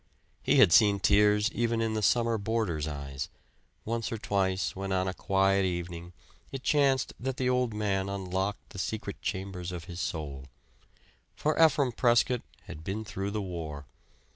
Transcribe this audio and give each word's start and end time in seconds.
He 0.41 0.55
had 0.55 0.71
seen 0.71 0.99
tears 0.99 1.51
even 1.51 1.79
in 1.79 1.93
the 1.93 2.01
summer 2.01 2.39
boarders' 2.39 2.87
eyes; 2.87 3.29
once 3.85 4.11
or 4.11 4.17
twice 4.17 4.75
when 4.75 4.91
on 4.91 5.07
a 5.07 5.13
quiet 5.13 5.63
evening 5.63 6.13
it 6.51 6.63
chanced 6.63 7.13
that 7.19 7.37
the 7.37 7.47
old 7.47 7.71
man 7.71 8.09
unlocked 8.09 8.69
the 8.71 8.79
secret 8.79 9.21
chambers 9.21 9.71
of 9.71 9.83
his 9.83 9.99
soul. 9.99 10.45
For 11.35 11.55
Ephraim 11.63 11.91
Prescott 11.91 12.41
had 12.63 12.83
been 12.83 13.05
through 13.05 13.29
the 13.29 13.43
War. 13.43 13.85